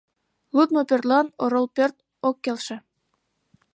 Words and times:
ЛУДМО 0.55 0.81
ПӦРТЛАН 0.89 1.27
ОРОЛ 1.43 1.65
ПӦРТ 1.75 1.95
ОК 2.29 2.35
КЕЛШЕ 2.43 2.77